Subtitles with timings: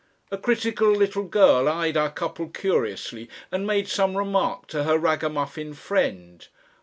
[0.31, 5.75] A critical little girl eyed our couple curiously and made some remark to her ragamuffin
[5.75, 6.47] friend.